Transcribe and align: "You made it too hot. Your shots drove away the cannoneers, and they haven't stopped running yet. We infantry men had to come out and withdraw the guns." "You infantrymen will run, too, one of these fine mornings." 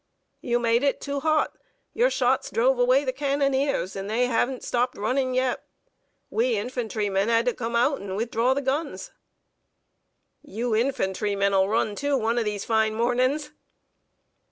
"You 0.41 0.57
made 0.57 0.81
it 0.81 0.99
too 0.99 1.19
hot. 1.19 1.53
Your 1.93 2.09
shots 2.09 2.49
drove 2.49 2.79
away 2.79 3.05
the 3.05 3.13
cannoneers, 3.13 3.95
and 3.95 4.09
they 4.09 4.25
haven't 4.25 4.63
stopped 4.63 4.97
running 4.97 5.35
yet. 5.35 5.63
We 6.31 6.57
infantry 6.57 7.07
men 7.07 7.27
had 7.27 7.45
to 7.45 7.53
come 7.53 7.75
out 7.75 8.01
and 8.01 8.15
withdraw 8.17 8.55
the 8.55 8.63
guns." 8.63 9.11
"You 10.41 10.75
infantrymen 10.75 11.51
will 11.53 11.69
run, 11.69 11.93
too, 11.93 12.17
one 12.17 12.39
of 12.39 12.45
these 12.45 12.65
fine 12.65 12.95
mornings." 12.95 13.51